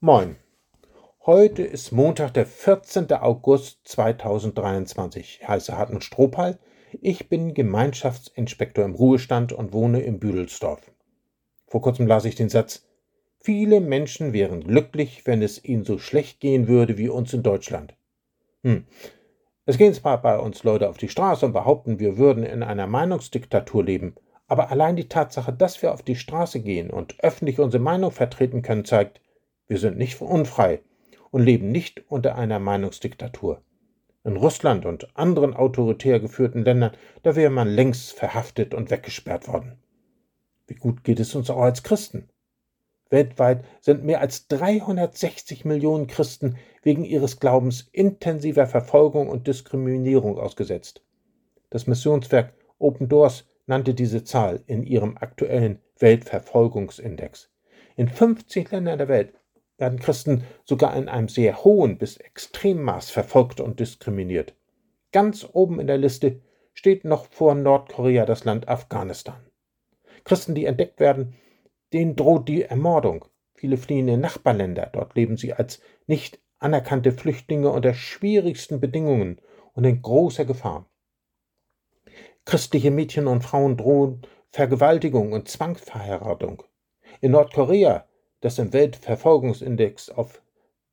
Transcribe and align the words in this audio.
Moin. 0.00 0.36
Heute 1.24 1.62
ist 1.62 1.90
Montag, 1.90 2.34
der 2.34 2.44
14. 2.44 3.10
August 3.12 3.88
2023. 3.88 5.38
Ich 5.40 5.48
heiße 5.48 5.78
Hartmut 5.78 6.04
Strohpal. 6.04 6.58
Ich 7.00 7.30
bin 7.30 7.54
Gemeinschaftsinspektor 7.54 8.84
im 8.84 8.94
Ruhestand 8.94 9.54
und 9.54 9.72
wohne 9.72 10.02
in 10.02 10.18
Büdelsdorf. 10.18 10.92
Vor 11.66 11.80
kurzem 11.80 12.06
las 12.06 12.26
ich 12.26 12.34
den 12.34 12.50
Satz, 12.50 12.86
viele 13.40 13.80
Menschen 13.80 14.34
wären 14.34 14.64
glücklich, 14.64 15.26
wenn 15.26 15.40
es 15.40 15.64
ihnen 15.64 15.84
so 15.84 15.96
schlecht 15.96 16.38
gehen 16.38 16.68
würde 16.68 16.98
wie 16.98 17.08
uns 17.08 17.32
in 17.32 17.42
Deutschland. 17.42 17.94
Hm. 18.62 18.86
Es 19.64 19.78
gehen 19.78 19.94
zwar 19.94 20.20
bei 20.20 20.38
uns 20.38 20.64
Leute 20.64 20.90
auf 20.90 20.98
die 20.98 21.08
Straße 21.08 21.46
und 21.46 21.54
behaupten, 21.54 21.98
wir 21.98 22.18
würden 22.18 22.44
in 22.44 22.62
einer 22.62 22.86
Meinungsdiktatur 22.86 23.82
leben, 23.82 24.16
aber 24.48 24.70
allein 24.70 24.96
die 24.96 25.08
Tatsache, 25.08 25.54
dass 25.54 25.80
wir 25.80 25.94
auf 25.94 26.02
die 26.02 26.16
Straße 26.16 26.60
gehen 26.60 26.90
und 26.90 27.18
öffentlich 27.20 27.58
unsere 27.58 27.82
Meinung 27.82 28.10
vertreten 28.10 28.60
können, 28.60 28.84
zeigt, 28.84 29.22
wir 29.66 29.78
sind 29.78 29.96
nicht 29.96 30.20
unfrei 30.20 30.82
und 31.30 31.42
leben 31.42 31.70
nicht 31.72 32.04
unter 32.10 32.36
einer 32.36 32.58
Meinungsdiktatur. 32.58 33.62
In 34.24 34.36
Russland 34.36 34.86
und 34.86 35.16
anderen 35.16 35.54
autoritär 35.54 36.20
geführten 36.20 36.64
Ländern, 36.64 36.92
da 37.22 37.36
wäre 37.36 37.50
man 37.50 37.68
längst 37.68 38.12
verhaftet 38.12 38.72
und 38.74 38.90
weggesperrt 38.90 39.48
worden. 39.48 39.78
Wie 40.66 40.74
gut 40.74 41.04
geht 41.04 41.20
es 41.20 41.34
uns 41.34 41.50
auch 41.50 41.60
als 41.60 41.82
Christen? 41.82 42.30
Weltweit 43.10 43.64
sind 43.80 44.04
mehr 44.04 44.20
als 44.20 44.48
360 44.48 45.64
Millionen 45.64 46.06
Christen 46.06 46.56
wegen 46.82 47.04
ihres 47.04 47.38
Glaubens 47.38 47.88
intensiver 47.92 48.66
Verfolgung 48.66 49.28
und 49.28 49.46
Diskriminierung 49.46 50.38
ausgesetzt. 50.38 51.04
Das 51.70 51.86
Missionswerk 51.86 52.54
Open 52.78 53.08
Doors 53.08 53.44
nannte 53.66 53.94
diese 53.94 54.24
Zahl 54.24 54.62
in 54.66 54.82
ihrem 54.82 55.16
aktuellen 55.18 55.80
Weltverfolgungsindex. 55.98 57.50
In 57.96 58.08
50 58.08 58.70
Ländern 58.70 58.98
der 58.98 59.08
Welt 59.08 59.34
werden 59.78 59.98
Christen 59.98 60.44
sogar 60.64 60.96
in 60.96 61.08
einem 61.08 61.28
sehr 61.28 61.64
hohen 61.64 61.98
bis 61.98 62.16
Extremmaß 62.16 63.10
verfolgt 63.10 63.60
und 63.60 63.80
diskriminiert. 63.80 64.54
Ganz 65.12 65.46
oben 65.52 65.80
in 65.80 65.86
der 65.86 65.98
Liste 65.98 66.40
steht 66.72 67.04
noch 67.04 67.26
vor 67.26 67.54
Nordkorea 67.54 68.26
das 68.26 68.44
Land 68.44 68.68
Afghanistan. 68.68 69.46
Christen, 70.24 70.54
die 70.54 70.64
entdeckt 70.64 71.00
werden, 71.00 71.34
denen 71.92 72.16
droht 72.16 72.48
die 72.48 72.62
Ermordung. 72.62 73.24
Viele 73.54 73.76
fliehen 73.76 74.08
in 74.08 74.20
Nachbarländer, 74.20 74.90
dort 74.92 75.14
leben 75.14 75.36
sie 75.36 75.52
als 75.52 75.80
nicht 76.06 76.40
anerkannte 76.58 77.12
Flüchtlinge 77.12 77.70
unter 77.70 77.94
schwierigsten 77.94 78.80
Bedingungen 78.80 79.40
und 79.74 79.84
in 79.84 80.02
großer 80.02 80.44
Gefahr. 80.44 80.90
Christliche 82.44 82.90
Mädchen 82.90 83.26
und 83.26 83.42
Frauen 83.42 83.76
drohen 83.76 84.22
Vergewaltigung 84.50 85.32
und 85.32 85.48
Zwangsverheiratung. 85.48 86.62
In 87.20 87.32
Nordkorea 87.32 88.06
das 88.44 88.58
im 88.58 88.74
Weltverfolgungsindex 88.74 90.10
auf 90.10 90.42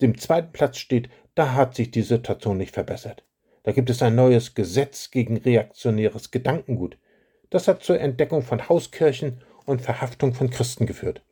dem 0.00 0.16
zweiten 0.16 0.52
Platz 0.52 0.78
steht, 0.78 1.10
da 1.34 1.54
hat 1.54 1.74
sich 1.74 1.90
die 1.90 2.02
Situation 2.02 2.56
nicht 2.56 2.74
verbessert. 2.74 3.24
Da 3.64 3.72
gibt 3.72 3.90
es 3.90 4.02
ein 4.02 4.14
neues 4.14 4.54
Gesetz 4.54 5.10
gegen 5.10 5.36
reaktionäres 5.36 6.30
Gedankengut. 6.30 6.96
Das 7.50 7.66
hat 7.66 7.82
zur 7.82 7.98
Entdeckung 7.98 8.42
von 8.42 8.68
Hauskirchen 8.68 9.42
und 9.66 9.82
Verhaftung 9.82 10.32
von 10.32 10.50
Christen 10.50 10.86
geführt. 10.86 11.22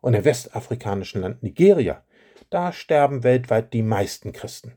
Und 0.00 0.14
im 0.14 0.24
westafrikanischen 0.24 1.22
Land 1.22 1.42
Nigeria, 1.42 2.04
da 2.50 2.72
sterben 2.72 3.24
weltweit 3.24 3.72
die 3.72 3.82
meisten 3.82 4.30
Christen. 4.30 4.74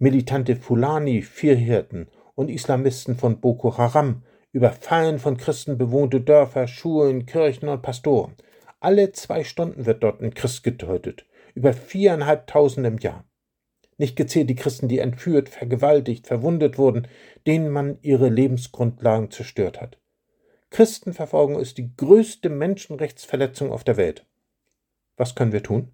Militante 0.00 0.56
Fulani, 0.56 1.22
Vierhirten 1.22 2.08
und 2.34 2.50
Islamisten 2.50 3.16
von 3.16 3.38
Boko 3.40 3.78
Haram 3.78 4.24
überfallen 4.50 5.20
von 5.20 5.36
Christen 5.36 5.78
bewohnte 5.78 6.20
Dörfer, 6.20 6.66
Schulen, 6.66 7.24
Kirchen 7.24 7.68
und 7.68 7.82
Pastoren. 7.82 8.34
Alle 8.82 9.12
zwei 9.12 9.44
Stunden 9.44 9.84
wird 9.84 10.02
dort 10.02 10.22
ein 10.22 10.32
Christ 10.32 10.62
getötet. 10.64 11.26
Über 11.54 11.74
viereinhalbtausend 11.74 12.86
im 12.86 12.96
Jahr. 12.96 13.24
Nicht 13.98 14.16
gezählt 14.16 14.48
die 14.48 14.54
Christen, 14.54 14.88
die 14.88 15.00
entführt, 15.00 15.50
vergewaltigt, 15.50 16.26
verwundet 16.26 16.78
wurden, 16.78 17.06
denen 17.46 17.68
man 17.68 17.98
ihre 18.00 18.30
Lebensgrundlagen 18.30 19.30
zerstört 19.30 19.82
hat. 19.82 19.98
Christenverfolgung 20.70 21.60
ist 21.60 21.76
die 21.76 21.94
größte 21.94 22.48
Menschenrechtsverletzung 22.48 23.70
auf 23.70 23.84
der 23.84 23.98
Welt. 23.98 24.24
Was 25.18 25.34
können 25.34 25.52
wir 25.52 25.62
tun? 25.62 25.92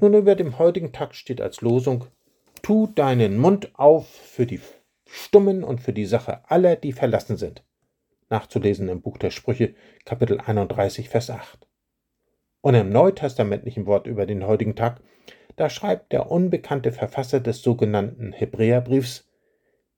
Nun, 0.00 0.14
über 0.14 0.34
dem 0.34 0.58
heutigen 0.58 0.92
Tag 0.92 1.14
steht 1.14 1.40
als 1.40 1.60
Losung: 1.60 2.06
Tu 2.62 2.88
deinen 2.88 3.38
Mund 3.38 3.70
auf 3.78 4.08
für 4.08 4.46
die 4.46 4.60
Stummen 5.06 5.62
und 5.62 5.80
für 5.80 5.92
die 5.92 6.06
Sache 6.06 6.40
aller, 6.50 6.74
die 6.74 6.92
verlassen 6.92 7.36
sind. 7.36 7.62
Nachzulesen 8.30 8.88
im 8.88 9.00
Buch 9.00 9.18
der 9.18 9.30
Sprüche, 9.30 9.76
Kapitel 10.04 10.40
31, 10.40 11.08
Vers 11.08 11.30
8. 11.30 11.68
Und 12.64 12.74
im 12.74 12.88
neutestamentlichen 12.88 13.84
Wort 13.84 14.06
über 14.06 14.24
den 14.24 14.46
heutigen 14.46 14.74
Tag, 14.74 15.02
da 15.56 15.68
schreibt 15.68 16.14
der 16.14 16.30
unbekannte 16.30 16.92
Verfasser 16.92 17.38
des 17.38 17.60
sogenannten 17.60 18.32
Hebräerbriefs, 18.32 19.28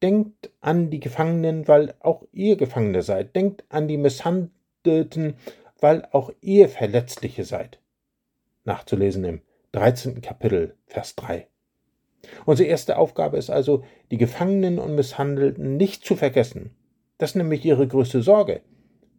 Denkt 0.02 0.50
an 0.60 0.90
die 0.90 0.98
Gefangenen, 0.98 1.68
weil 1.68 1.94
auch 2.00 2.24
ihr 2.32 2.56
Gefangene 2.56 3.02
seid. 3.02 3.36
Denkt 3.36 3.64
an 3.68 3.86
die 3.86 3.96
Misshandelten, 3.96 5.36
weil 5.78 6.08
auch 6.10 6.32
ihr 6.40 6.68
Verletzliche 6.68 7.44
seid. 7.44 7.78
Nachzulesen 8.64 9.22
im 9.22 9.42
13. 9.70 10.20
Kapitel, 10.20 10.74
Vers 10.88 11.14
3. 11.14 11.46
Unsere 12.46 12.68
erste 12.68 12.98
Aufgabe 12.98 13.36
ist 13.36 13.48
also, 13.48 13.84
die 14.10 14.18
Gefangenen 14.18 14.80
und 14.80 14.96
Misshandelten 14.96 15.76
nicht 15.76 16.04
zu 16.04 16.16
vergessen. 16.16 16.74
Das 17.16 17.30
ist 17.30 17.36
nämlich 17.36 17.64
ihre 17.64 17.86
größte 17.86 18.22
Sorge 18.22 18.62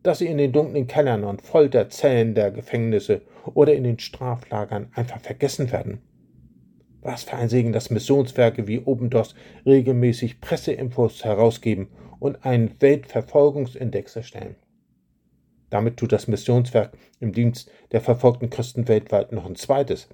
dass 0.03 0.19
sie 0.19 0.27
in 0.27 0.37
den 0.37 0.51
dunklen 0.51 0.87
Kellern 0.87 1.23
und 1.23 1.41
Folterzellen 1.41 2.35
der 2.35 2.51
Gefängnisse 2.51 3.21
oder 3.53 3.73
in 3.73 3.83
den 3.83 3.99
Straflagern 3.99 4.89
einfach 4.93 5.19
vergessen 5.19 5.71
werden. 5.71 6.01
Was 7.01 7.23
für 7.23 7.37
ein 7.37 7.49
Segen, 7.49 7.73
dass 7.73 7.89
Missionswerke 7.89 8.67
wie 8.67 8.79
Opendos 8.79 9.35
regelmäßig 9.65 10.41
Presseinfos 10.41 11.23
herausgeben 11.23 11.89
und 12.19 12.45
einen 12.45 12.81
Weltverfolgungsindex 12.81 14.15
erstellen. 14.15 14.55
Damit 15.69 15.97
tut 15.97 16.11
das 16.11 16.27
Missionswerk 16.27 16.97
im 17.19 17.33
Dienst 17.33 17.69
der 17.91 18.01
verfolgten 18.01 18.49
Christen 18.49 18.87
weltweit 18.87 19.31
noch 19.31 19.45
ein 19.45 19.55
zweites, 19.55 20.07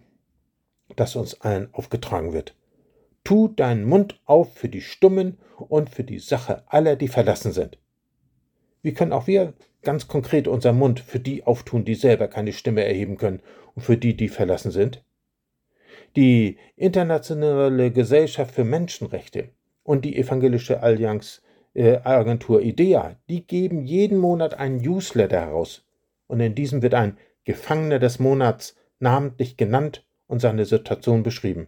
das 0.95 1.15
uns 1.15 1.39
allen 1.41 1.73
aufgetragen 1.73 2.33
wird. 2.33 2.55
Tu 3.23 3.47
deinen 3.47 3.85
Mund 3.85 4.19
auf 4.25 4.53
für 4.53 4.67
die 4.67 4.81
Stummen 4.81 5.37
und 5.57 5.89
für 5.89 6.03
die 6.03 6.19
Sache 6.19 6.63
aller, 6.67 6.95
die 6.95 7.07
verlassen 7.07 7.53
sind. 7.53 7.77
Wie 8.83 8.93
können 8.93 9.13
auch 9.13 9.27
wir 9.27 9.53
ganz 9.81 10.07
konkret 10.07 10.47
unseren 10.47 10.77
Mund 10.77 10.99
für 10.99 11.19
die 11.19 11.45
auftun, 11.45 11.85
die 11.85 11.95
selber 11.95 12.27
keine 12.27 12.53
Stimme 12.53 12.83
erheben 12.83 13.17
können 13.17 13.41
und 13.73 13.81
für 13.81 13.97
die, 13.97 14.15
die 14.15 14.29
verlassen 14.29 14.71
sind? 14.71 15.03
Die 16.15 16.57
Internationale 16.75 17.91
Gesellschaft 17.91 18.53
für 18.53 18.65
Menschenrechte 18.65 19.49
und 19.83 20.05
die 20.05 20.17
Evangelische 20.17 20.83
Allianz 20.83 21.41
äh, 21.73 21.97
Agentur 22.03 22.61
IDEA, 22.61 23.15
die 23.29 23.47
geben 23.47 23.83
jeden 23.83 24.17
Monat 24.17 24.53
einen 24.53 24.77
Newsletter 24.77 25.39
heraus. 25.39 25.85
Und 26.27 26.39
in 26.39 26.53
diesem 26.53 26.81
wird 26.81 26.93
ein 26.93 27.17
Gefangener 27.45 27.99
des 27.99 28.19
Monats 28.19 28.75
namentlich 28.99 29.57
genannt 29.57 30.05
und 30.27 30.39
seine 30.39 30.65
Situation 30.65 31.23
beschrieben. 31.23 31.67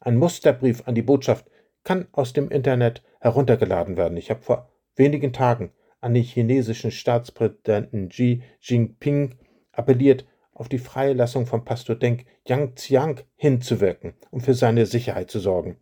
Ein 0.00 0.16
Musterbrief 0.16 0.86
an 0.86 0.94
die 0.94 1.02
Botschaft 1.02 1.46
kann 1.84 2.08
aus 2.12 2.32
dem 2.32 2.50
Internet 2.50 3.02
heruntergeladen 3.20 3.96
werden. 3.96 4.16
Ich 4.16 4.30
habe 4.30 4.42
vor 4.42 4.68
wenigen 4.96 5.32
Tagen 5.32 5.72
an 6.04 6.14
den 6.14 6.22
chinesischen 6.22 6.90
Staatspräsidenten 6.90 8.10
Xi 8.10 8.42
Jinping 8.60 9.36
appelliert, 9.72 10.26
auf 10.52 10.68
die 10.68 10.78
Freilassung 10.78 11.46
von 11.46 11.64
Pastor 11.64 11.96
Deng 11.96 12.26
Yangziang 12.46 13.20
hinzuwirken, 13.34 14.14
um 14.30 14.40
für 14.40 14.54
seine 14.54 14.86
Sicherheit 14.86 15.30
zu 15.30 15.40
sorgen. 15.40 15.78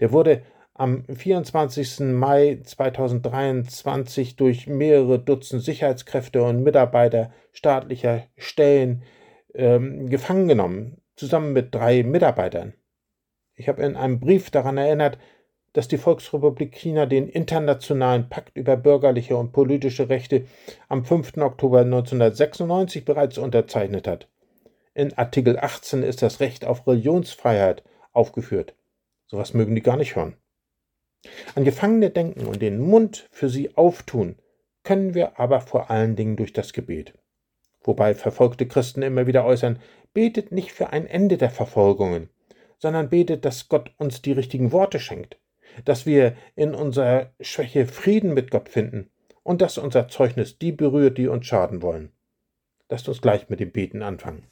Der 0.00 0.10
wurde 0.10 0.42
am 0.74 1.04
24. 1.04 2.00
Mai 2.00 2.60
2023 2.64 4.36
durch 4.36 4.66
mehrere 4.66 5.18
Dutzend 5.18 5.62
Sicherheitskräfte 5.62 6.42
und 6.42 6.64
Mitarbeiter 6.64 7.32
staatlicher 7.52 8.24
Stellen 8.36 9.02
ähm, 9.54 10.08
gefangen 10.08 10.48
genommen, 10.48 10.96
zusammen 11.14 11.52
mit 11.52 11.74
drei 11.74 12.02
Mitarbeitern. 12.02 12.72
Ich 13.54 13.68
habe 13.68 13.82
in 13.82 13.96
einem 13.96 14.18
Brief 14.18 14.50
daran 14.50 14.78
erinnert, 14.78 15.18
dass 15.72 15.88
die 15.88 15.98
Volksrepublik 15.98 16.72
China 16.72 17.06
den 17.06 17.28
Internationalen 17.28 18.28
Pakt 18.28 18.56
über 18.56 18.76
bürgerliche 18.76 19.36
und 19.36 19.52
politische 19.52 20.08
Rechte 20.08 20.46
am 20.88 21.04
5. 21.04 21.38
Oktober 21.38 21.80
1996 21.80 23.04
bereits 23.04 23.38
unterzeichnet 23.38 24.06
hat. 24.06 24.28
In 24.94 25.16
Artikel 25.16 25.58
18 25.58 26.02
ist 26.02 26.20
das 26.20 26.40
Recht 26.40 26.66
auf 26.66 26.86
Religionsfreiheit 26.86 27.82
aufgeführt. 28.12 28.74
Sowas 29.26 29.54
mögen 29.54 29.74
die 29.74 29.82
gar 29.82 29.96
nicht 29.96 30.16
hören. 30.16 30.36
An 31.54 31.64
Gefangene 31.64 32.10
denken 32.10 32.46
und 32.46 32.60
den 32.60 32.78
Mund 32.78 33.28
für 33.30 33.48
sie 33.48 33.74
auftun 33.76 34.36
können 34.82 35.14
wir 35.14 35.38
aber 35.38 35.60
vor 35.60 35.90
allen 35.90 36.16
Dingen 36.16 36.36
durch 36.36 36.52
das 36.52 36.72
Gebet. 36.72 37.14
Wobei 37.82 38.14
verfolgte 38.14 38.66
Christen 38.66 39.02
immer 39.02 39.26
wieder 39.26 39.44
äußern, 39.44 39.78
betet 40.12 40.52
nicht 40.52 40.72
für 40.72 40.90
ein 40.90 41.06
Ende 41.06 41.38
der 41.38 41.50
Verfolgungen, 41.50 42.28
sondern 42.78 43.08
betet, 43.08 43.44
dass 43.44 43.68
Gott 43.68 43.92
uns 43.96 44.20
die 44.20 44.32
richtigen 44.32 44.72
Worte 44.72 44.98
schenkt 44.98 45.38
dass 45.84 46.06
wir 46.06 46.36
in 46.54 46.74
unserer 46.74 47.30
Schwäche 47.40 47.86
Frieden 47.86 48.34
mit 48.34 48.50
Gott 48.50 48.68
finden 48.68 49.10
und 49.42 49.60
dass 49.60 49.78
unser 49.78 50.08
Zeugnis 50.08 50.58
die 50.58 50.72
berührt, 50.72 51.18
die 51.18 51.28
uns 51.28 51.46
schaden 51.46 51.82
wollen. 51.82 52.10
Lasst 52.88 53.08
uns 53.08 53.20
gleich 53.20 53.48
mit 53.48 53.60
dem 53.60 53.72
Beten 53.72 54.02
anfangen. 54.02 54.44